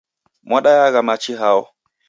Mwadayagha 0.47 1.01
machi 1.07 1.33
hao? 1.41 1.63